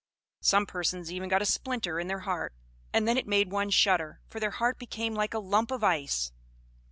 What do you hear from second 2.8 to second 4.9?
and then it made one shudder, for their heart